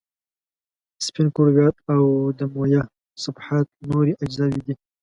سپین 1.05 1.27
کرویات 1.35 1.75
او 1.93 1.99
دمویه 2.37 2.83
صفحات 3.23 3.67
نورې 3.89 4.13
اجزاوې 4.23 4.59
دي. 4.65 4.73